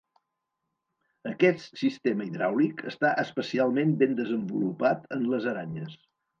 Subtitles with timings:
[1.31, 5.99] Aquest sistema hidràulic està especialment ben desenvolupat en les aranyes.